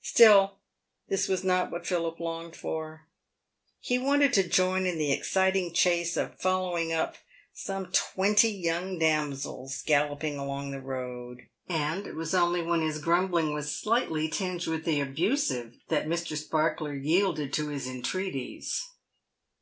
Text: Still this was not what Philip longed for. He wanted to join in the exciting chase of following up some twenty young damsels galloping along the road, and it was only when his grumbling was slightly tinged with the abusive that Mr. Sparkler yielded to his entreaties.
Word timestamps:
Still 0.00 0.60
this 1.08 1.28
was 1.28 1.44
not 1.44 1.70
what 1.70 1.86
Philip 1.86 2.18
longed 2.18 2.56
for. 2.56 3.02
He 3.80 3.98
wanted 3.98 4.32
to 4.32 4.48
join 4.48 4.86
in 4.86 4.96
the 4.96 5.12
exciting 5.12 5.74
chase 5.74 6.16
of 6.16 6.40
following 6.40 6.90
up 6.90 7.16
some 7.52 7.92
twenty 7.92 8.48
young 8.48 8.98
damsels 8.98 9.82
galloping 9.84 10.38
along 10.38 10.70
the 10.70 10.80
road, 10.80 11.48
and 11.68 12.06
it 12.06 12.14
was 12.14 12.32
only 12.32 12.62
when 12.62 12.80
his 12.80 12.98
grumbling 12.98 13.52
was 13.52 13.76
slightly 13.76 14.26
tinged 14.30 14.66
with 14.66 14.86
the 14.86 15.02
abusive 15.02 15.74
that 15.88 16.06
Mr. 16.08 16.34
Sparkler 16.34 16.94
yielded 16.94 17.52
to 17.52 17.68
his 17.68 17.86
entreaties. 17.86 18.82